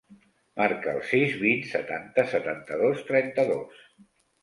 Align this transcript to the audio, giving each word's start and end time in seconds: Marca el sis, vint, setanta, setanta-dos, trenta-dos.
Marca 0.61 0.91
el 0.97 1.03
sis, 1.09 1.35
vint, 1.45 1.61
setanta, 1.75 2.27
setanta-dos, 2.35 3.07
trenta-dos. 3.15 3.89